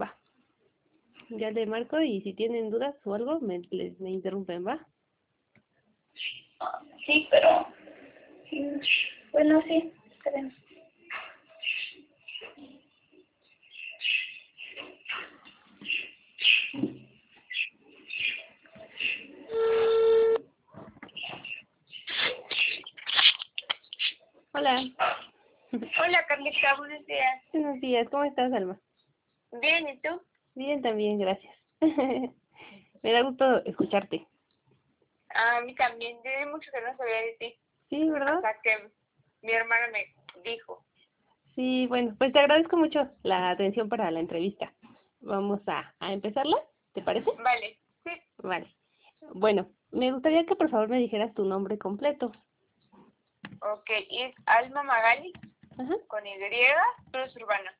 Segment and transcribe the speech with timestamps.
[0.00, 0.16] Va.
[1.30, 4.84] Ya le marco y si tienen dudas o algo, me, les, me interrumpen, ¿va?
[7.06, 7.68] Sí, pero...
[9.32, 10.52] Bueno, sí, esperemos.
[24.52, 24.84] Hola.
[25.72, 27.42] Hola, Carlita, buenos días.
[27.52, 28.78] Buenos días, ¿cómo estás, Alma?
[29.60, 30.20] Bien, ¿y tú?
[30.54, 31.54] Bien, también, gracias.
[31.80, 34.26] me da gusto escucharte.
[35.34, 37.58] A mí también, tiene mucho que no sabía de ti.
[37.88, 38.36] Sí, ¿verdad?
[38.36, 38.90] Hasta que
[39.42, 40.84] mi hermana me dijo.
[41.54, 44.72] Sí, bueno, pues te agradezco mucho la atención para la entrevista.
[45.20, 46.56] Vamos a, a empezarla,
[46.92, 47.30] ¿te parece?
[47.42, 48.10] Vale, sí.
[48.38, 48.74] Vale.
[49.34, 52.32] Bueno, me gustaría que por favor me dijeras tu nombre completo.
[53.60, 55.32] Ok, es Alma Magali,
[55.78, 56.32] Ajá, con Y,
[57.10, 57.72] Cruz Urbana.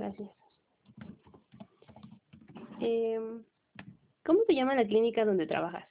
[0.00, 0.28] Gracias.
[2.80, 3.44] Em,
[4.24, 5.86] ¿Cómo se llama la clínica donde trabajas?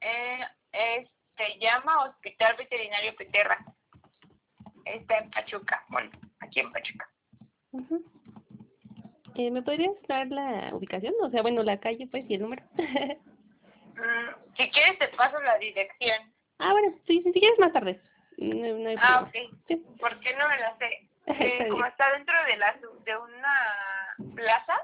[0.00, 3.58] Eh, se llama Hospital Veterinario Peterra.
[4.84, 7.08] Está en Pachuca, bueno, aquí en Pachuca.
[9.34, 11.12] Eh, ¿Me podrías dar la ubicación?
[11.22, 12.62] O sea, bueno, la calle, pues, y el número.
[13.96, 16.18] Mm, si quieres te paso la dirección.
[16.58, 17.98] ah, bueno, sí, si quieres más tarde.
[18.36, 19.34] No, no hay Ah, ok.
[19.68, 19.76] Sí.
[19.98, 21.08] ¿Por qué no me la sé?
[21.26, 24.74] Eh, como está dentro de, la, de una plaza,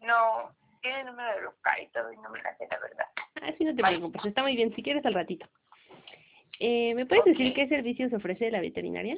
[0.00, 3.06] no tiene número de local y todo y no me la sé, la verdad.
[3.42, 3.98] Ah, sí, no te Vale.
[3.98, 4.74] preocupes, está muy bien.
[4.74, 5.46] Si quieres al ratito.
[6.58, 9.16] Eh, ¿Me puedes decir qué servicios ofrece la veterinaria?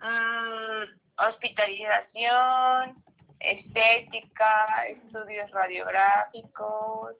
[0.00, 3.02] Mm, hospitalización,
[3.40, 7.16] estética, estudios radiográficos,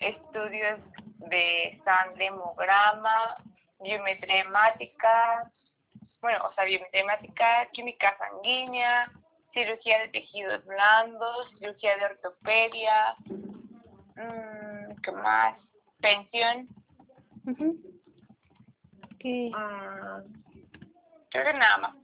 [0.00, 0.80] estudios
[1.28, 3.36] de sangre, hemograma,
[3.80, 5.50] biometría hemática,
[6.20, 9.10] bueno, o sea, biometría hemática, química sanguínea,
[9.52, 13.16] cirugía de tejidos blandos, cirugía de ortopedia,
[14.16, 15.56] mm, ¿qué más?
[16.00, 16.68] Pensión,
[17.46, 17.76] Ujú.
[19.18, 19.50] ¿Qué?
[19.52, 20.32] mm,
[21.30, 21.96] creo que nada más.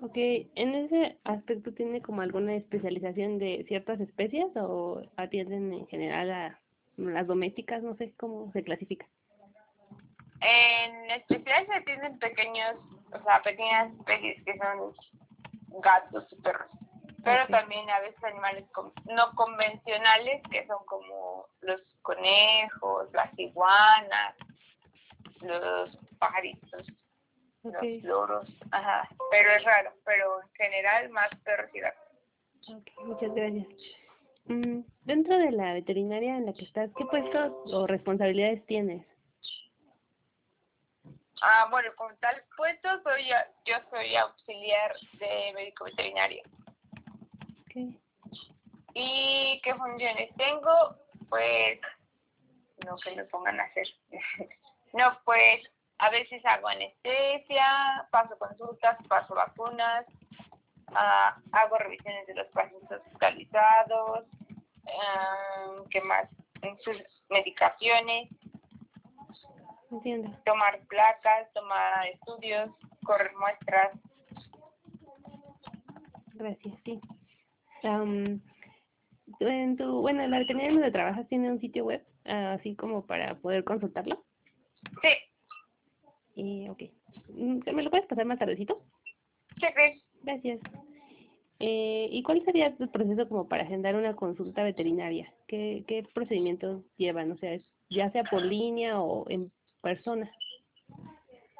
[0.00, 6.30] Ok, ¿en ese aspecto tiene como alguna especialización de ciertas especies o atienden en general
[6.30, 6.60] a
[6.96, 7.82] las domésticas?
[7.82, 9.06] No sé cómo se clasifica.
[10.40, 12.76] En especial se atienden pequeños,
[13.12, 14.94] o sea, pequeñas especies que son
[15.80, 16.68] gatos y perros.
[17.24, 18.64] Pero también a veces animales
[19.06, 24.34] no convencionales, que son como los conejos, las iguanas,
[25.40, 26.86] los pajaritos,
[27.64, 28.48] los loros.
[28.70, 29.08] Ajá.
[29.30, 32.02] Pero es raro, pero en general más perros y gatos.
[32.68, 33.66] ok, muchas gracias.
[34.46, 39.04] Mm, dentro de la veterinaria en la que estás, ¿qué puestos o responsabilidades tienes?
[41.42, 43.28] Ah, bueno, como tal puesto, soy,
[43.64, 46.42] yo soy auxiliar de médico veterinario.
[48.94, 50.96] ¿Y qué funciones tengo?
[51.28, 51.80] Pues,
[52.84, 53.86] no que me pongan a hacer.
[54.94, 55.60] no, pues,
[55.98, 60.06] a veces hago anestesia, paso consultas, paso vacunas,
[60.94, 64.24] ah, hago revisiones de los pacientes hospitalizados,
[65.00, 66.28] ah, ¿qué más?
[66.82, 66.96] Sus
[67.28, 68.28] medicaciones,
[69.90, 70.30] entiendo.
[70.44, 72.70] tomar placas, tomar estudios,
[73.04, 73.92] correr muestras.
[76.34, 77.00] Gracias, sí.
[77.82, 78.40] Am,
[79.40, 83.34] en tu, bueno, la veterinaria donde trabajas tiene un sitio web, ah, así como para
[83.36, 84.24] poder consultarlo.
[85.02, 85.08] Sí,
[86.36, 86.82] Y, ok.
[87.30, 88.82] Mm, ¿Me lo puedes pasar más tardecito?
[89.60, 90.02] sí, sí.
[90.22, 90.60] Gracias.
[91.60, 95.32] Eh, ¿Y cuál sería tu proceso como para agendar una consulta veterinaria?
[95.48, 97.32] ¿Qué, qué procedimientos llevan?
[97.32, 97.58] O sea,
[97.90, 99.50] ya sea por línea o en
[99.80, 100.30] persona.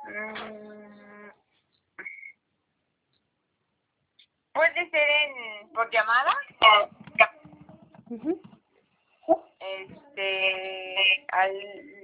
[0.04, 1.30] Mm,
[4.52, 6.88] Puede ser en, por llamada o
[8.10, 8.42] Ujú.
[9.60, 11.52] este al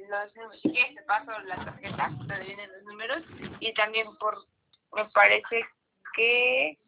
[0.09, 3.23] los si quieres te paso la tarjeta donde vienen los números
[3.59, 4.39] y también por
[4.93, 5.65] me parece
[6.15, 6.79] que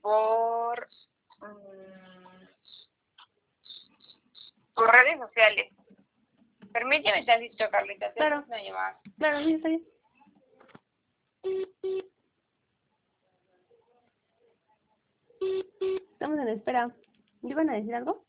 [0.00, 0.88] por
[1.38, 2.44] mm,
[4.74, 5.72] por redes sociales
[6.72, 8.44] permíteme tantito Carlita te Claro.
[8.46, 9.86] una llamada Claro, sí, está bien.
[16.12, 16.90] Estamos en espera.
[17.42, 18.24] ¿Le iban a decir algo?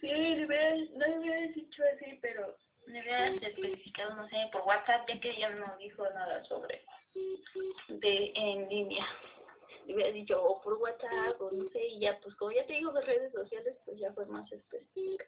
[0.00, 2.56] Sí, le hubiera, no le hubiera dicho así, pero
[2.86, 6.84] le hubieras especificado, no sé, por WhatsApp, ya que ella no dijo nada sobre
[7.88, 9.06] de en línea.
[9.86, 12.74] Le hubiera dicho o por WhatsApp o no sé, y ya, pues como ya te
[12.74, 15.24] digo de redes sociales, pues ya fue más específica.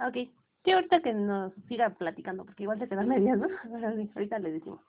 [0.00, 0.28] Ok.
[0.64, 3.48] Sí, ahorita que nos siga platicando, porque igual se quedan medias, ¿no?
[4.14, 4.80] Ahorita le decimos.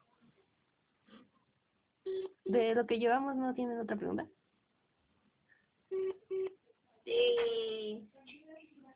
[2.46, 4.26] de lo que llevamos, ¿no tienen otra pregunta?
[7.06, 8.10] Sí.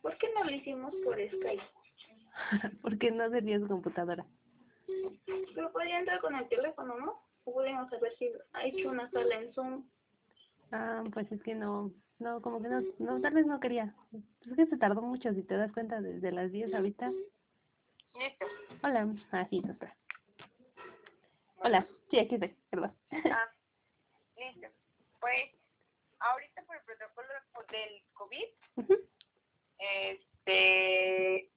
[0.01, 1.63] ¿Por qué no lo hicimos por Skype?
[2.81, 4.25] Porque no sería su computadora.
[5.55, 7.21] Pero podría entrar con el teléfono, ¿no?
[7.45, 9.85] O podemos haber si ha hecho una sala en Zoom.
[10.71, 13.93] Ah, pues es que no, no, como que no, no, tal vez no quería.
[14.47, 17.11] Es que se tardó mucho, si te das cuenta, desde las 10 ahorita.
[18.17, 18.45] Listo.
[18.83, 19.61] Hola, ah, sí.
[21.57, 22.95] Hola, sí, aquí estoy, perdón.
[23.11, 23.51] Ah,
[24.37, 24.67] listo.
[25.19, 25.51] Pues,
[26.19, 27.27] ahorita por el protocolo
[27.71, 28.99] del COVID,
[29.79, 31.49] este,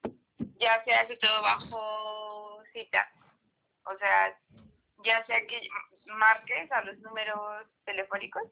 [0.59, 3.11] ya se hace todo bajo cita.
[3.85, 4.39] O sea,
[5.05, 5.61] ya sea que
[6.09, 8.43] marques a los números telefónicos,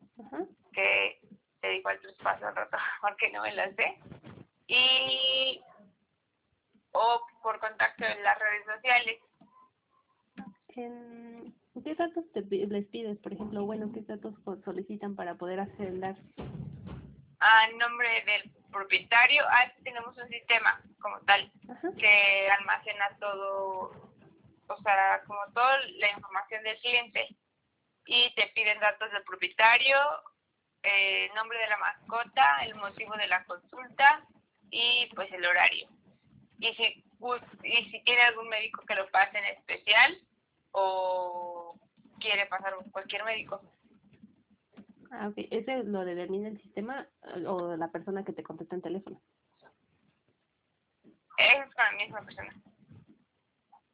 [0.72, 1.20] que
[1.60, 3.98] te digo el traspaso al rato, porque no me las sé,
[4.68, 5.60] y
[6.92, 9.20] o por contacto en las redes sociales.
[10.76, 11.54] En-
[11.84, 13.64] ¿Qué datos te les pides, por ejemplo?
[13.64, 16.16] Bueno, ¿qué datos solicitan para poder agendar?
[17.38, 21.88] A nombre del propietario, ah, tenemos un sistema como tal Ajá.
[21.98, 23.90] que almacena todo,
[24.68, 27.35] o sea, como toda la información del cliente
[28.06, 29.96] y te piden datos del propietario,
[30.82, 34.24] eh, nombre de la mascota, el motivo de la consulta
[34.70, 35.88] y pues el horario.
[36.58, 37.04] Y si,
[37.64, 40.18] y si tiene algún médico que lo pase en especial
[40.70, 41.78] o
[42.20, 43.60] quiere pasar cualquier médico.
[45.10, 45.34] Ah, ok.
[45.50, 49.20] ¿Ese lo determina el sistema eh, o la persona que te contesta en teléfono?
[51.38, 52.54] Es con la misma persona.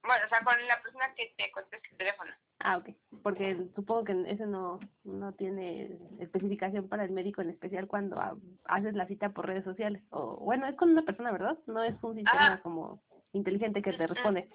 [0.04, 2.30] Bueno, o sea, con la persona que te contesta el teléfono.
[2.60, 2.88] Ah, ok.
[3.22, 8.36] Porque supongo que ese no, no tiene especificación para el médico en especial cuando ha-
[8.66, 10.02] haces la cita por redes sociales.
[10.10, 11.56] O bueno, es con una persona, ¿verdad?
[11.66, 12.62] No es un sistema Ajá.
[12.62, 13.02] como
[13.32, 14.48] inteligente que te responde.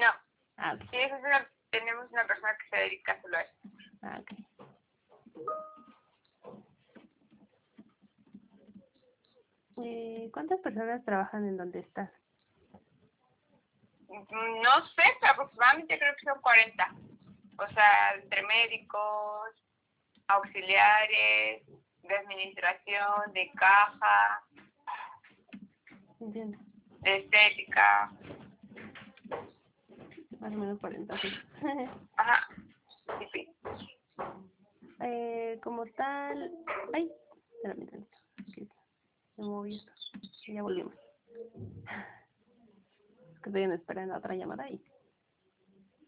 [0.00, 0.10] No,
[0.56, 0.80] Ah, ok.
[0.90, 3.58] sí, esa es una, tenemos una persona que se dedica solo a eso.
[4.02, 4.32] Ah, ok.
[9.84, 12.10] Eh, ¿Cuántas personas trabajan en donde estás?
[14.30, 16.94] No sé, pero aproximadamente creo que son 40.
[17.58, 19.50] O sea, entre médicos,
[20.28, 21.62] auxiliares,
[22.02, 24.42] de administración, de caja,
[26.20, 26.58] Entiendo.
[27.00, 28.10] de estética.
[30.40, 31.28] Más o menos 40, sí.
[32.16, 32.48] Ajá.
[33.18, 33.48] Sí, sí.
[35.00, 36.52] eh, como tal...
[36.94, 37.10] Ay,
[37.56, 38.74] espérame tantito.
[39.34, 39.92] Se movió esto.
[40.46, 40.94] Ya volvimos.
[43.48, 44.82] Que estoy en espera en la otra llamada y...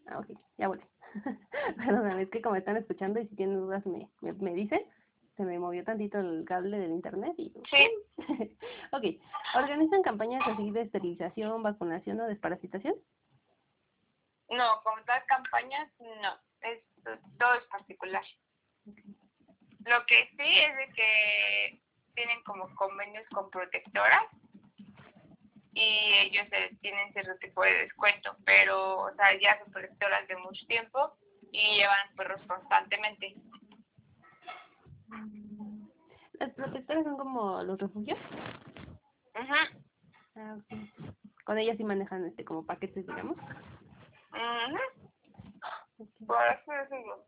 [0.07, 0.27] Ah, ok,
[0.57, 0.83] ya volví.
[1.77, 4.81] Perdóname, es que como están escuchando y si tienen dudas me, me, me dicen.
[5.37, 7.51] Se me movió tantito el cable del internet y...
[7.67, 7.89] Sí.
[8.91, 9.03] ok,
[9.55, 12.95] ¿organizan campañas así de esterilización, vacunación o desparasitación?
[14.49, 16.37] No, como tal campañas, no.
[16.61, 16.83] Es,
[17.39, 18.23] todo es particular.
[18.85, 21.81] Lo que sí es de que
[22.13, 24.27] tienen como convenios con protectoras
[25.73, 26.47] y ellos
[26.81, 31.13] tienen cierto tipo de descuento, pero o sea, ya son protectoras de mucho tiempo
[31.51, 33.35] y llevan perros constantemente.
[36.33, 38.19] ¿Las protectoras son como los refugios?
[39.35, 39.81] Ujú,
[40.35, 40.79] Ah, ok.
[41.45, 43.35] Con ellas sí manejan este como paquetes, digamos.
[46.25, 47.25] Por así decirlo.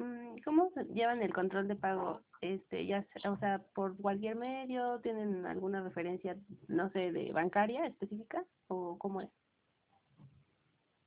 [0.00, 2.22] Mm, ¿Cómo llevan el control de pago?
[2.40, 8.42] Este, ya, o sea, por cualquier medio, ¿tienen alguna referencia, no sé, de bancaria específica
[8.68, 9.28] o cómo es?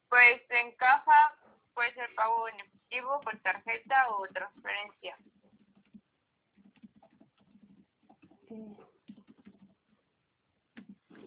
[0.09, 1.35] Pues en caja
[1.73, 5.17] puede ser pago en efectivo, por tarjeta o transferencia.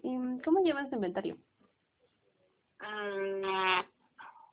[0.03, 1.35] ¿Y cómo llevan su inventario?
[2.79, 3.43] Mm,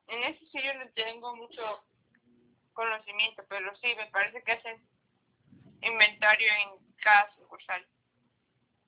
[0.08, 1.83] en eso sí yo no tengo mucho
[2.74, 4.82] conocimiento, pero sí, me parece que hacen
[5.82, 7.84] inventario en cada sucursal.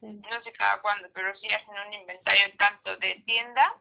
[0.03, 3.75] No sé cada cuándo, pero sí hacen un inventario tanto de tienda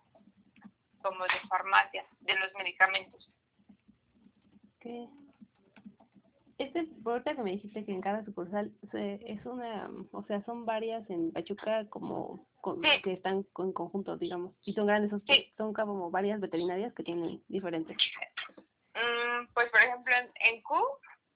[1.01, 3.29] como de farmacia, de los medicamentos.
[4.79, 5.07] ¿qué?
[6.57, 10.41] Este, por ahorita que me dijiste que en cada sucursal se- es una, o sea,
[10.45, 13.01] son varias en Pachuca como con- Sí.
[13.03, 15.51] que están con- en conjunto, digamos, y son grandes, hosp- Sí.
[15.57, 17.97] son como varias veterinarias que tienen diferentes.
[18.95, 20.75] Mm, pues por ejemplo en, en Q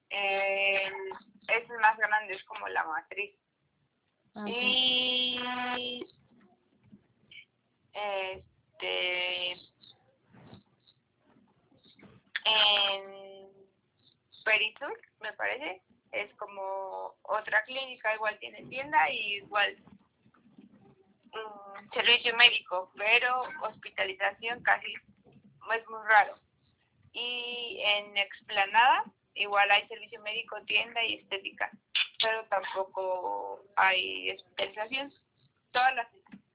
[0.10, 0.92] eh,
[1.48, 3.36] es el más grande, es como la matriz.
[4.36, 4.46] Ah.
[4.48, 6.08] Y
[7.94, 9.52] este
[12.46, 13.50] en
[14.46, 19.78] Perisur, me parece, es como otra clínica, igual tiene tienda y igual
[21.32, 26.36] mm, servicio médico, pero hospitalización casi es muy raro.
[27.14, 29.04] Y en Explanada
[29.36, 31.70] igual hay servicio médico, tienda y estética,
[32.22, 35.14] pero tampoco hay hospitalización.
[35.72, 36.08] Todas las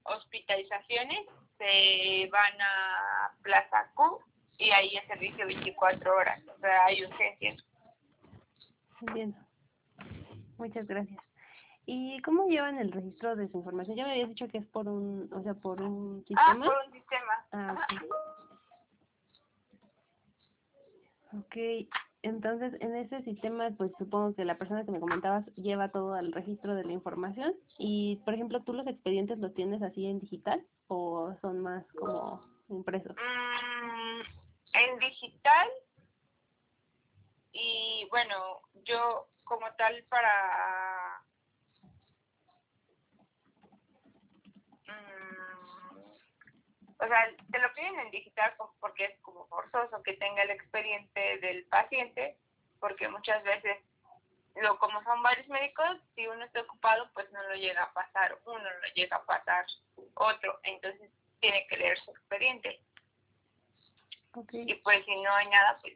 [0.04, 1.20] hospitalizaciones
[1.58, 4.20] se van a Plaza Q
[4.58, 7.64] y ahí es servicio 24 horas, o sea, hay urgencias.
[9.00, 9.36] Entiendo.
[10.58, 11.18] Muchas gracias.
[11.86, 13.96] ¿Y cómo llevan el registro de su información?
[13.96, 16.66] Ya me habías dicho que es por un, o sea, por un Ah, sistema.
[16.66, 17.46] por un sistema.
[17.52, 17.86] Ah, Ajá.
[21.38, 21.88] Ok.
[22.22, 26.32] Entonces en ese sistema, pues supongo que la persona que me comentabas lleva todo el
[26.32, 27.54] registro de la información.
[27.78, 32.42] Y, por ejemplo, ¿tú los expedientes los tienes así en digital o son más como
[32.68, 33.12] impresos?
[33.12, 34.20] Mm,
[34.74, 35.68] en digital
[37.52, 38.34] y bueno,
[38.84, 41.22] yo como tal para
[46.98, 51.38] o sea, te lo piden en digital porque es como forzoso que tenga el expediente
[51.38, 52.36] del paciente,
[52.80, 53.78] porque muchas veces
[54.56, 58.38] lo como son varios médicos, si uno está ocupado, pues no lo llega a pasar
[58.46, 59.66] uno, lo llega a pasar
[60.14, 61.10] otro, entonces
[61.40, 62.80] tiene que leer su expediente
[64.52, 65.94] y pues si no hay nada, pues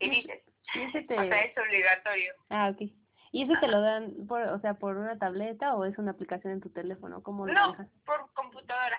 [0.00, 0.42] y dices,
[0.74, 2.32] ¿Y ese o sea, es obligatorio.
[2.48, 2.90] Ah, ok.
[3.32, 6.54] ¿Y eso te lo dan, por, o sea, por una tableta o es una aplicación
[6.54, 7.22] en tu teléfono?
[7.22, 7.88] ¿Cómo lo No, manejas?
[8.06, 8.98] por computadora.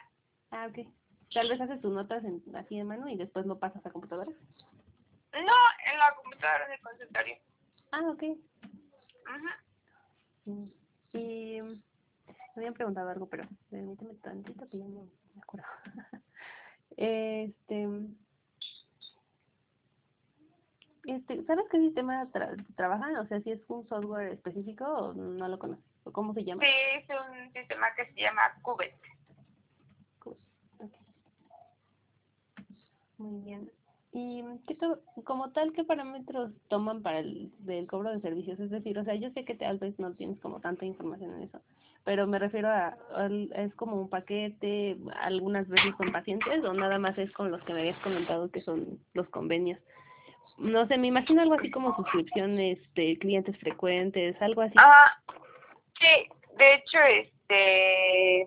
[0.51, 0.87] Ah, ok.
[1.33, 4.29] Tal vez haces tus notas en, así de mano y después lo pasas a computadora.
[5.33, 7.37] No, en la computadora del consultorio.
[7.91, 8.23] Ah, ok.
[9.25, 9.49] Ujú.
[10.45, 10.71] Mm.
[11.13, 11.81] Y me
[12.57, 15.67] habían preguntado algo, pero permíteme tantito que ya no me acuerdo.
[16.97, 17.87] este,
[21.05, 23.15] este, ¿sabes qué sistema tra- trabajan?
[23.17, 25.85] O sea, si es un software específico o no lo conoces.
[26.03, 26.63] ¿O cómo se llama?
[26.63, 28.95] Sí, es un sistema que se llama Cubet.
[30.25, 30.95] Ok.
[33.21, 33.71] Muy bien.
[34.13, 38.59] ¿Y qué to- como tal, qué parámetros toman para el del cobro de servicios?
[38.59, 41.43] Es decir, o sea, yo sé que tal vez no tienes como tanta información en
[41.43, 41.61] eso,
[42.03, 42.97] pero me refiero a,
[43.55, 47.73] es como un paquete, algunas veces con pacientes o nada más es con los que
[47.73, 49.79] me habías comentado que son los convenios.
[50.57, 54.73] No sé, me imagino algo así como suscripciones de clientes frecuentes, algo así.
[54.77, 55.13] Ah,
[55.99, 58.41] sí, de hecho, este,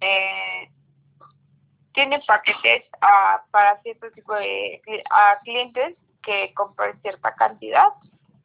[0.00, 0.70] eh,
[2.00, 4.80] tiene paquetes ah, para cierto tipo de
[5.10, 7.88] a clientes que compran cierta cantidad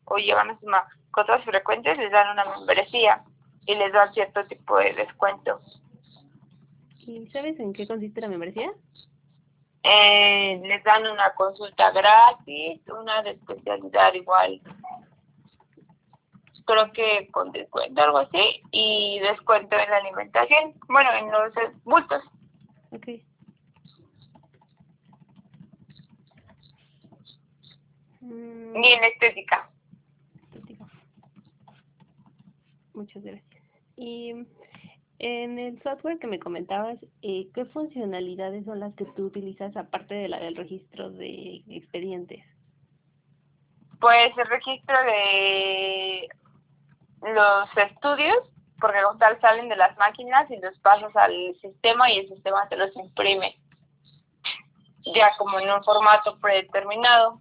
[0.04, 3.24] o llevan a sus mascotas frecuentes, les dan una membresía
[3.66, 5.62] y les dan cierto tipo de descuento.
[7.00, 8.72] ¿Y sabes en qué consiste la membresía?
[9.84, 14.60] Eh, les dan una consulta gratis, una de especialidad igual,
[16.66, 21.54] creo que con descuento, algo así, y descuento en la alimentación, bueno, en los
[21.86, 22.22] bultos.
[22.92, 23.08] Ok.
[28.76, 29.70] Y en estética.
[30.44, 30.86] estética.
[32.94, 33.64] Muchas gracias.
[33.96, 34.34] Y
[35.20, 40.14] en el software que me comentabas, eh, ¿qué funcionalidades son las que tú utilizas aparte
[40.14, 42.44] de la del registro de expedientes?
[44.02, 46.28] Pues el registro de
[47.22, 48.38] los estudios,
[48.82, 52.68] porque como tal salen de las máquinas y los pasas al sistema y el sistema
[52.68, 53.58] te los imprime,
[55.16, 57.40] ya como en un formato predeterminado,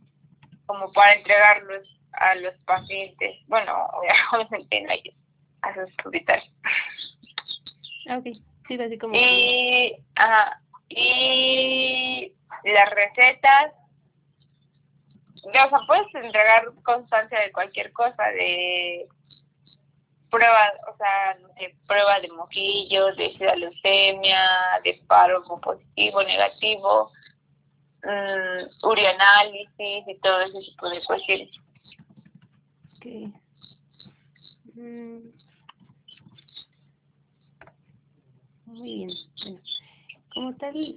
[0.66, 3.86] como para entregarlos a los pacientes, bueno,
[4.32, 5.02] obviamente no hay
[5.62, 6.50] a sus hospitales.
[8.10, 8.36] Ok.
[8.68, 9.14] Sí, así como...
[9.14, 12.32] Y, ajá, y
[12.64, 13.72] las recetas,
[15.52, 19.06] ya, o sea, puedes entregar constancia de cualquier cosa, de
[20.30, 24.48] prueba, o sea, de prueba de mojillo, de leucemia,
[24.82, 27.12] de paro positivo, negativo,
[28.04, 31.50] mm, urianálisis y todo ese tipo de cuestiones.
[32.96, 33.06] Ok.
[34.74, 35.18] Mm.
[38.66, 39.10] Muy bien.
[39.42, 39.60] Bueno,
[40.32, 40.96] como tal,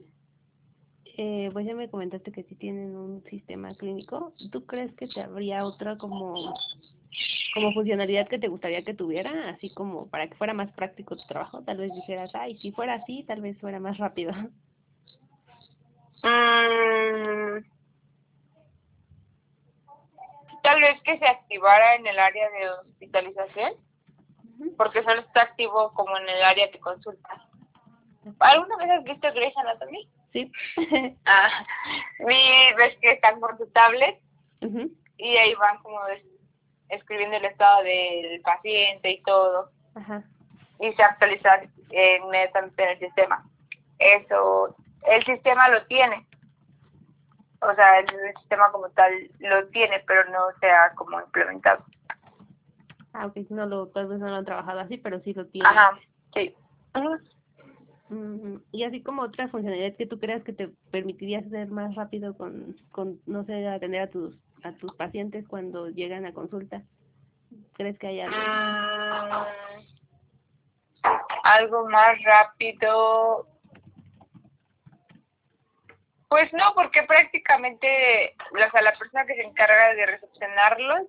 [1.18, 4.34] eh, pues ya me comentaste que sí tienen un sistema clínico.
[4.52, 6.56] ¿Tú crees que te habría otra como,
[7.54, 9.50] como funcionalidad que te gustaría que tuviera?
[9.50, 11.62] Así como para que fuera más práctico tu trabajo.
[11.64, 14.32] Tal vez dijeras, ay, si fuera así, tal vez fuera más rápido.
[16.24, 17.64] Mm,
[20.64, 23.74] tal vez que se activara en el área de hospitalización,
[24.78, 27.30] porque solo está activo como en el área de consulta.
[28.40, 30.10] ¿Alguna vez has visto Grey's Anatomy?
[30.34, 30.52] Sí.
[31.26, 31.66] Ah,
[32.20, 34.20] ves que están con su tablet
[35.18, 36.00] y ahí van como
[36.90, 40.24] escribiendo el estado del paciente y todo, Ajá.
[40.80, 41.62] y se actualiza
[42.22, 43.46] inmediatamente en el sistema.
[44.00, 46.28] Eso, el sistema lo tiene,
[47.62, 48.08] o sea, el
[48.40, 51.84] sistema como tal lo tiene, pero no se ha como implementado.
[53.14, 55.68] Ah, ok, no lo, tal vez no lo han trabajado así, pero sí lo tiene.
[55.68, 55.98] Ajá,
[56.34, 56.54] sí.
[58.72, 62.78] Y así como otra funcionalidad que tú creas que te permitiría ser más rápido con,
[62.92, 66.84] con no sé, atender a tus a tus pacientes cuando llegan a consulta.
[67.74, 68.36] ¿Crees que hay algo?
[68.36, 69.46] Mm,
[71.44, 73.48] algo más rápido.
[76.30, 81.08] Pues no, porque prácticamente o sea, la persona que se encarga de recepcionarlos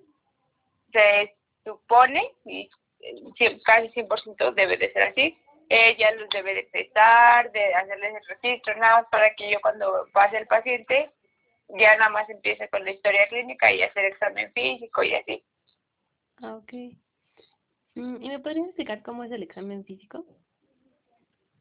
[0.91, 2.69] se supone, y
[3.01, 8.27] eh, casi 100% debe de ser así, ella los debe de pesar, de hacerles el
[8.27, 11.11] registro, nada más para que yo cuando pase el paciente
[11.77, 15.43] ya nada más empiece con la historia clínica y hacer examen físico y así.
[16.41, 16.73] Ah, ok.
[17.95, 20.25] Mm, ¿Y me podrías explicar cómo es el examen físico?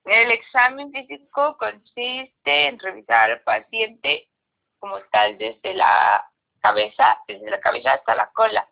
[0.08, 4.26] El examen físico consiste en revisar al paciente
[4.78, 6.26] como tal desde la
[6.60, 8.66] cabeza, desde la cabeza hasta la cola.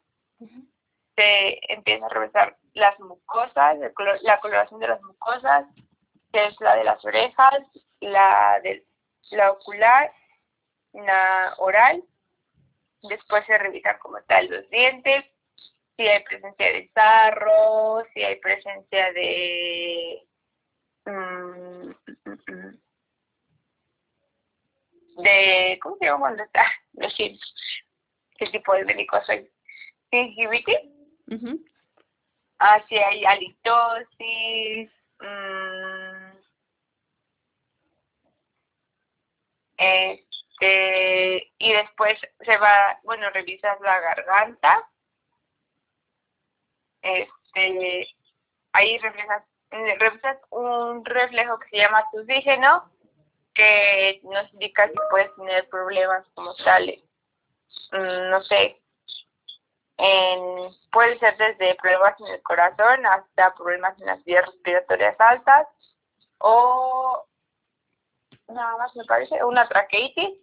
[1.15, 3.77] Se empieza a revisar las mucosas,
[4.23, 5.67] la coloración de las mucosas,
[6.33, 7.59] que es la de las orejas,
[8.01, 8.87] la de
[9.33, 10.11] la ocular,
[10.95, 12.03] la oral.
[13.03, 15.27] Después se revisan como tal los dientes,
[15.97, 20.27] si hay presencia de sarro, si hay presencia de...
[21.07, 21.91] Mm,
[25.23, 26.67] de ¿cómo se llama está?
[26.93, 27.39] Decir,
[28.39, 29.51] ¿qué tipo de médico soy?
[30.11, 30.79] ¿Gingivitis?
[31.29, 31.59] Uh
[32.59, 36.39] Ah, hay halitosis, mm,
[39.77, 44.89] este, y después se va, bueno, revisas la garganta,
[47.03, 48.09] este,
[48.73, 52.91] ahí reflejas, revisas un reflejo que se llama oxígeno,
[53.55, 57.03] que nos indica si puedes tener problemas como tales,
[57.93, 58.81] mm, no sé,
[60.97, 65.69] puede ser desde problemas en el corazón hasta problemas en las vías respiratorias altas
[66.39, 67.25] o
[68.49, 70.39] nada más me parece una traqueitis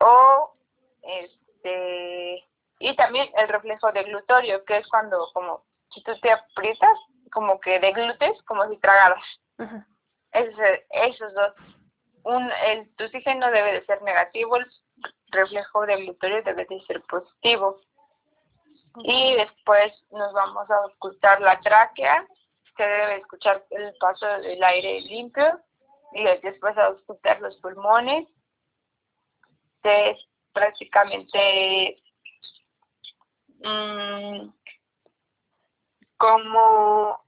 [0.00, 0.54] o
[1.02, 2.44] este
[2.78, 6.98] y también el reflejo de glutorio que es cuando como si tú te aprietas
[7.32, 9.24] como que de glutes como si tragaras.
[10.32, 11.54] Esos, dos.
[12.24, 14.66] Un el tu oxígeno debe de ser negativo el
[15.32, 17.80] reflejo de glutorio debe de ser positivo.
[19.04, 22.26] Y después nos vamos a ocultar la tráquea,
[22.76, 25.60] se debe escuchar el paso del aire limpio
[26.12, 28.28] y después a ocultar los pulmones.
[29.82, 30.18] Es
[30.52, 31.98] prácticamente
[33.64, 34.48] mmm,
[36.22, 37.20] como,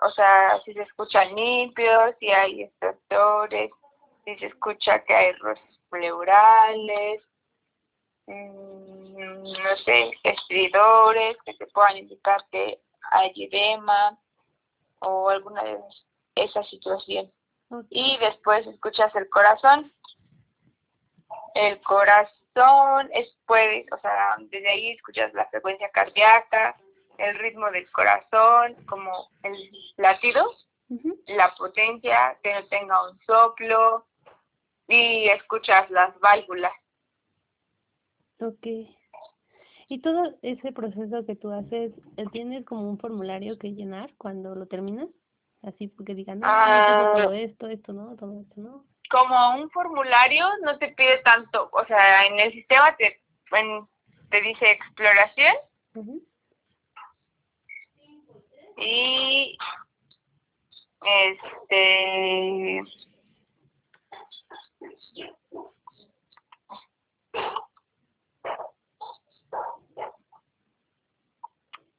[0.00, 3.70] o sea, si se escuchan limpios, si hay extractores,
[4.24, 7.22] si se escucha que hay roces pleurales,
[8.26, 14.16] Mm, no sé, estridores que te puedan indicar que hay edema
[15.00, 15.80] o alguna de
[16.36, 17.32] esas situaciones.
[17.90, 19.92] Y después escuchas el corazón.
[21.54, 26.76] El corazón es o sea, desde ahí escuchas la frecuencia cardíaca,
[27.22, 30.44] el ritmo del corazón, como el latido,
[31.26, 34.06] la potencia, que no tenga un soplo,
[34.88, 36.72] y escuchas las válvulas.
[38.40, 38.66] Ok.
[39.88, 44.54] Y todo ese proceso que tú haces, eh, ¿tienes como un formulario que llenar cuando
[44.54, 45.08] lo terminas?
[45.62, 48.16] Así porque digan, no, ah, todo esto, esto, ¿no?
[48.16, 48.84] Todo esto, ¿no?
[49.10, 53.20] Como un formulario no te pide tanto, o sea, en el sistema te,
[54.30, 55.54] te dice exploración.
[58.76, 59.56] Y
[61.04, 62.82] este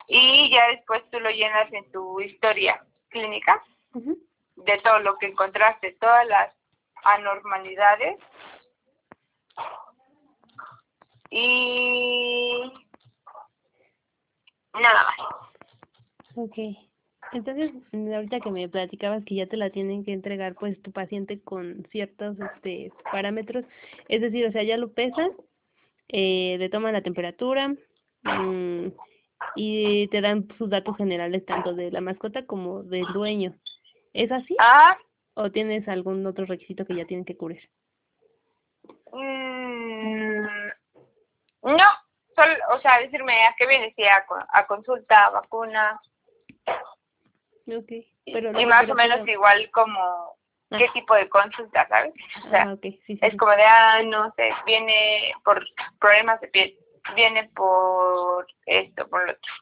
[0.07, 5.93] y ya después tú lo llenas en tu historia clínica de todo lo que encontraste,
[5.99, 6.53] todas las
[7.03, 8.17] anormalidades
[11.29, 12.71] y
[14.73, 15.52] nada más.
[16.36, 16.58] Ok.
[17.32, 21.41] Entonces, ahorita que me platicabas que ya te la tienen que entregar pues tu paciente
[21.41, 23.65] con ciertos este parámetros,
[24.08, 25.32] es decir, o sea, ya lo pesan,
[26.10, 27.74] eh, le toman la temperatura,
[28.24, 28.88] mmm,
[29.56, 33.56] y te dan sus datos generales tanto de la mascota como del dueño.
[34.13, 34.56] ¿Es así?
[34.60, 34.98] Ah.
[35.34, 37.67] ¿O tienes algún otro requisito que ya tienen que cubrir?
[39.12, 40.46] Mm,
[41.63, 41.86] no,
[42.36, 46.00] solo, o sea, decirme a qué viene, si a, a consulta, vacuna.
[47.65, 50.38] Pero y más o menos igual como
[50.69, 52.13] qué tipo de consulta, ¿sabes?
[52.45, 53.19] O sea, Ah, ok, sí, sí.
[53.21, 53.38] es sí.
[53.38, 55.63] como de, ah, no sé, viene por
[55.99, 56.78] problemas de piel,
[57.15, 59.54] viene por esto, por lo otro.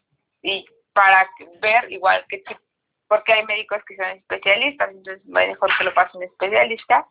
[0.42, 1.30] Y para
[1.62, 2.60] ver igual que tipo,
[3.08, 7.06] porque hay médicos que son especialistas, entonces mejor que lo pase un especialista.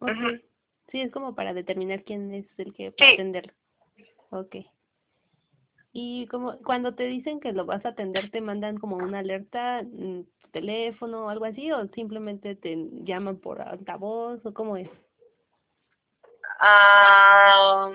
[0.00, 0.10] Ok.
[0.10, 0.40] Ujú.
[0.90, 3.52] Sí, es como para determinar quién es el que atenderlo.
[4.30, 4.56] Ok.
[6.00, 9.82] Y como cuando te dicen que lo vas a atender, ¿te mandan como una alerta,
[9.82, 11.72] tu teléfono o algo así?
[11.72, 14.88] ¿O simplemente te llaman por altavoz o cómo es?
[16.60, 17.90] Ah,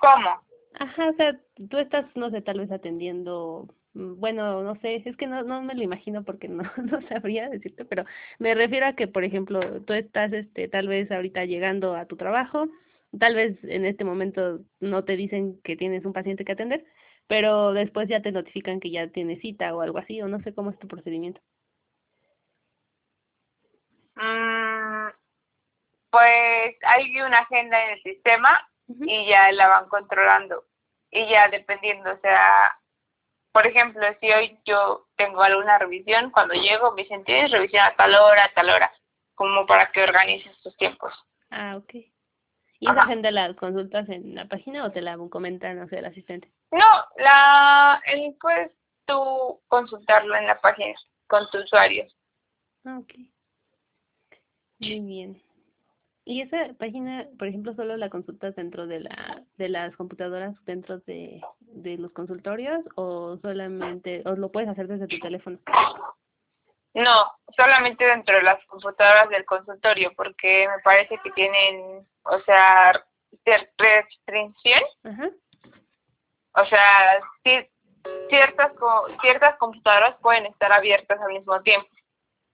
[0.00, 0.42] ¿Cómo?
[0.80, 5.16] Ajá, o sea, tú estás, no sé, tal vez atendiendo, mm, bueno, no sé, es
[5.16, 8.04] que no, no me lo imagino porque no, no sabría decirte, pero
[8.40, 12.16] me refiero a que, por ejemplo, tú estás, este, tal vez ahorita llegando a tu
[12.16, 12.66] trabajo,
[13.18, 16.84] tal vez en este momento no te dicen que tienes un paciente que atender,
[17.26, 20.54] pero después ya te notifican que ya tienes cita o algo así, o no sé
[20.54, 21.40] cómo es tu procedimiento.
[24.14, 25.08] Mm,
[26.10, 30.64] pues hay una agenda en el sistema y ya la van controlando.
[31.10, 32.78] Y ya dependiendo, o sea,
[33.52, 37.96] por ejemplo, si hoy yo tengo alguna revisión, cuando llego me dicen, tienes revisión a
[37.96, 38.92] tal hora, a tal hora,
[39.34, 41.12] como para que organices tus tiempos.
[41.50, 41.94] Ah, ok.
[42.78, 43.02] ¿Y esa Ajá.
[43.02, 46.50] agenda la consultas en la página o te la comentan, no sé, el asistente?
[46.70, 46.86] No,
[47.18, 48.72] la, el, puedes
[49.06, 50.94] tú consultarlo en la página
[51.26, 52.06] con tu usuario.
[52.84, 53.14] Ah, ok.
[54.78, 55.42] Muy bien.
[56.24, 60.98] ¿Y esa página, por ejemplo, solo la consultas dentro de la de las computadoras dentro
[61.00, 65.60] de, de los consultorios o solamente o lo puedes hacer desde tu teléfono?
[66.94, 72.92] No, solamente dentro de las computadoras del consultorio, porque me parece que tienen, o sea,
[73.78, 74.82] restricción,
[76.54, 77.68] o sea, ci-
[78.28, 81.88] ciertas co- ciertas computadoras pueden estar abiertas al mismo tiempo.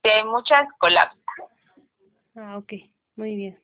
[0.02, 1.20] Si hay muchas, colapsan.
[2.36, 2.72] Ah, ok.
[3.16, 3.62] Muy bien.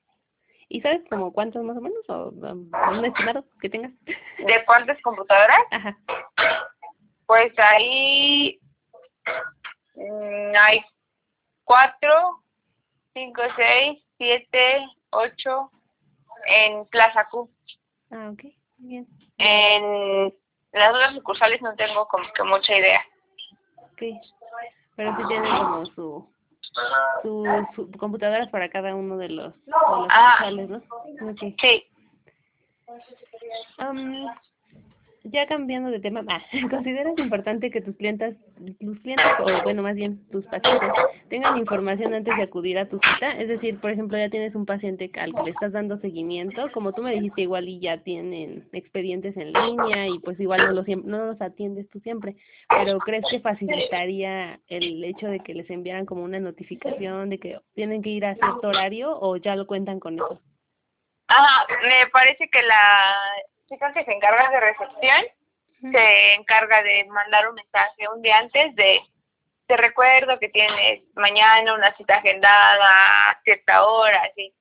[0.68, 3.92] ¿Y sabes como cuántos más o menos o um, un estimado que tengas?
[4.05, 5.61] ¿De cuántas computadoras?
[5.71, 5.97] Ajá.
[7.27, 8.61] Pues ahí
[9.94, 10.85] mm, hay
[11.64, 12.42] cuatro,
[13.14, 15.71] cinco, seis, siete, ocho
[16.49, 17.51] en Plaza Q.
[18.11, 18.43] Ah, ok.
[18.79, 19.07] Bien.
[19.39, 20.35] En
[20.73, 23.01] las otras sucursales no tengo como que mucha idea.
[23.93, 24.03] Ok.
[24.97, 26.29] Pero sí tienen como su
[27.23, 30.37] su, su computadoras para cada uno de los de los Ah.
[30.39, 31.35] sucursales, ¿no?
[31.39, 31.87] Sí.
[33.79, 34.27] Am,
[35.31, 38.37] ya cambiando de tema, ah, ¿consideras importante que tus clientes,
[38.81, 40.88] tus clientes, o bueno, más bien tus pacientes,
[41.29, 43.33] tengan información antes de acudir a tu cita?
[43.33, 46.93] Es decir, por ejemplo, ya tienes un paciente al que le estás dando seguimiento, como
[46.93, 50.87] tú me dijiste, igual y ya tienen expedientes en línea y pues igual no los,
[51.05, 52.37] no los atiendes tú siempre,
[52.69, 57.59] pero ¿crees que facilitaría el hecho de que les enviaran como una notificación de que
[57.75, 60.41] tienen que ir a cierto horario o ya lo cuentan con eso?
[61.29, 63.14] Ajá, me parece que la
[63.69, 65.25] chica que se encarga de recepción
[65.81, 69.01] se encarga de mandar un mensaje un día antes de
[69.67, 74.53] te recuerdo que tienes mañana una cita agendada a cierta hora, así,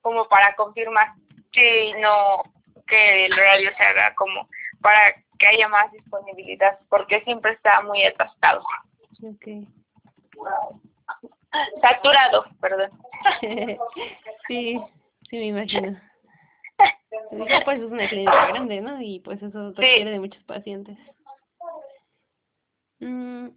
[0.00, 1.08] como para confirmar
[1.52, 2.42] si no
[2.86, 4.48] que el horario se haga como
[4.80, 8.62] para que haya más disponibilidad, porque siempre está muy atascado,
[11.82, 12.90] saturado, perdón.
[14.46, 14.80] sí,
[15.28, 16.00] sí me imagino.
[17.48, 19.00] Ya pues es una clínica grande, ¿no?
[19.00, 20.96] Y pues eso requiere de muchos pacientes.
[23.00, 23.48] Mm,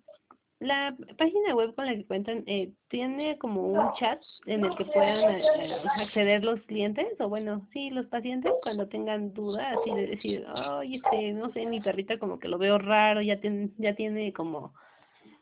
[0.60, 4.86] la página web con la que cuentan eh, tiene como un chat en el que
[4.86, 10.08] puedan eh, acceder los clientes o bueno, sí, los pacientes cuando tengan dudas así de
[10.08, 13.93] decir, "Ay, este, no sé, mi perrita como que lo veo raro, ya tiene ya
[13.93, 14.74] tiene como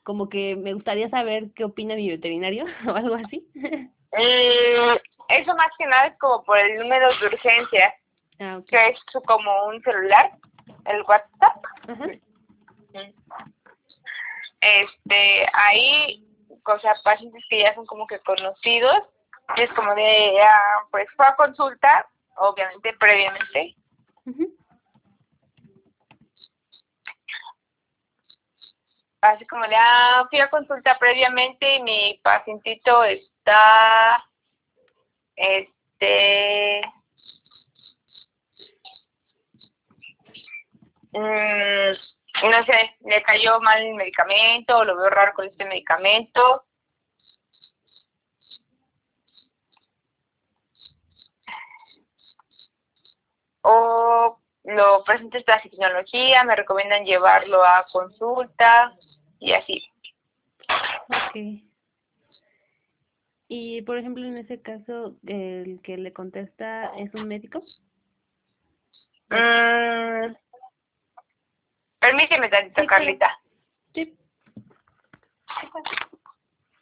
[0.03, 3.47] como que me gustaría saber qué opina mi veterinario o algo así.
[3.55, 4.97] Mm,
[5.29, 7.93] eso más que nada es como por el número de urgencia,
[8.39, 10.31] ah, que es como un celular,
[10.85, 11.63] el WhatsApp.
[14.61, 16.25] Este, ahí,
[16.65, 19.03] o sea, pacientes que ya son como que conocidos,
[19.57, 23.75] es como de, ah, pues fue a consulta, obviamente previamente,
[29.21, 34.25] así como de, ah, fui a consulta previamente y mi pacientito está,
[35.35, 36.81] este,
[41.19, 46.65] mm, no sé, le cayó mal el medicamento, lo veo raro con este medicamento.
[53.61, 58.93] O lo presento esta tecnología, me recomiendan llevarlo a consulta
[59.39, 59.89] y así.
[61.09, 61.65] Ok.
[63.47, 67.63] Y, por ejemplo, en ese caso, el que le contesta es un médico.
[69.29, 70.35] Mm,
[72.05, 72.87] permíteme tantito, Sí.
[72.87, 73.39] Carlita.
[73.93, 74.17] Sí.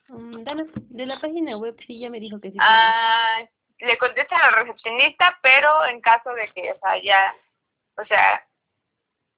[0.09, 2.57] Mm, Dana, de la página web sí ya me dijo que sí.
[2.59, 3.39] Ah,
[3.79, 7.36] le contestan al recepcionista, pero en caso de que, o sea, ya,
[7.97, 8.45] o sea,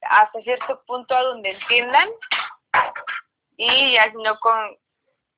[0.01, 2.09] hasta cierto punto a donde entiendan
[3.57, 4.77] y ya no con,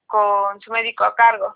[0.05, 1.55] con su médico a cargo.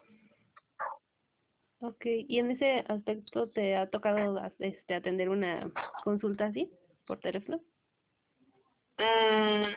[1.79, 5.67] Ok, y en ese aspecto te ha tocado este, atender una
[6.03, 6.71] consulta así,
[7.07, 7.59] por teléfono.
[8.97, 9.75] Mm.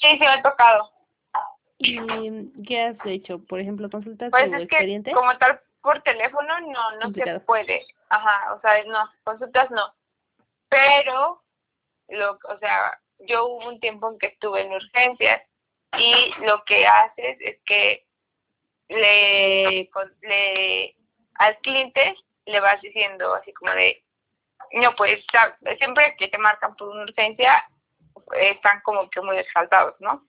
[0.00, 0.90] Sí, sí me ha tocado.
[1.78, 3.38] ¿Y qué has hecho?
[3.44, 5.10] Por ejemplo, consultas Pues tu es expediente.
[5.10, 7.84] que como tal por teléfono no no se puede.
[8.08, 9.94] Ajá, o sea, no, consultas no.
[10.68, 11.42] Pero
[12.08, 15.42] lo, o sea, yo hubo un tiempo en que estuve en urgencias
[15.98, 18.05] y lo que haces es que
[18.88, 20.94] le, con- le
[21.34, 22.14] al cliente
[22.46, 24.02] le vas diciendo así como de
[24.72, 25.24] no pues
[25.78, 27.68] siempre que te marcan por una urgencia
[28.40, 30.24] están como que muy exaltados, ¿no?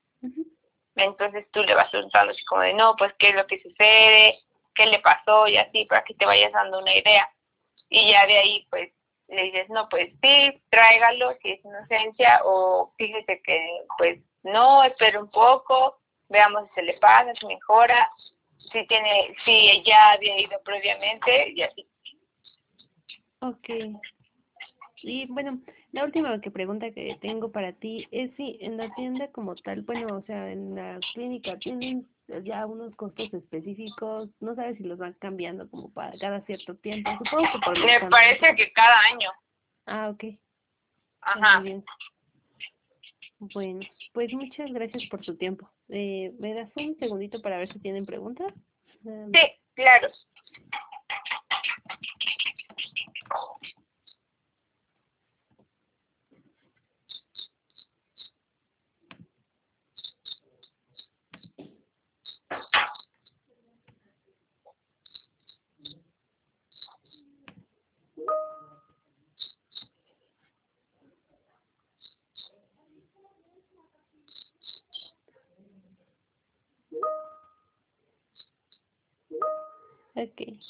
[0.95, 4.39] Entonces tú le vas preguntando así como de, no, pues qué es lo que sucede,
[4.75, 7.29] qué le pasó y así, para que te vayas dando una idea.
[7.89, 8.91] Y ya de ahí, pues,
[9.27, 15.17] le dices, no, pues sí, tráigalo si es inocencia o fíjese que, pues, no, espere
[15.19, 18.09] un poco, veamos si se le pasa, si mejora,
[18.71, 21.87] si tiene, si ya había ido previamente y así.
[23.39, 23.69] Ok.
[25.03, 29.27] Y bueno, la última que pregunta que tengo para ti es si en la tienda
[29.31, 32.07] como tal, bueno, o sea, en la clínica tienen
[32.43, 37.11] ya unos costos específicos, no sabes si los van cambiando como para cada cierto tiempo,
[37.23, 39.29] supongo que por Me parece que cada año.
[39.85, 40.23] Ah, ok.
[41.21, 41.59] Ajá.
[41.59, 41.85] Muy bien.
[43.39, 43.79] Bueno,
[44.13, 45.69] pues muchas gracias por tu tiempo.
[45.89, 48.53] Eh, ¿Me das un segundito para ver si tienen preguntas?
[49.03, 49.39] Sí,
[49.73, 50.09] claro.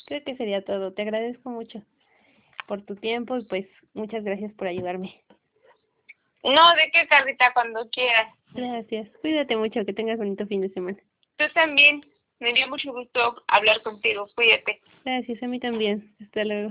[0.06, 0.94] Creo que sería todo.
[0.94, 1.82] Te agradezco mucho
[2.68, 5.24] por tu tiempo y pues muchas gracias por ayudarme.
[6.44, 8.34] No, de qué, Carlita, cuando quieras.
[8.54, 9.10] Gracias.
[9.22, 10.98] Cuídate mucho, que tengas bonito fin de semana.
[11.38, 12.02] Tú también.
[12.40, 14.28] Me dio mucho gusto hablar contigo.
[14.36, 14.80] Cuídate.
[15.04, 16.16] Gracias, a mí también.
[16.22, 16.70] Hasta luego.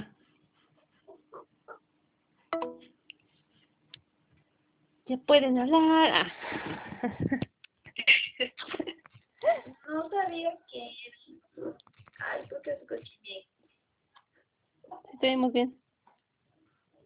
[5.06, 6.12] Ya pueden hablar.
[6.12, 6.32] Ah.
[9.88, 10.50] No sabía
[15.52, 15.85] que...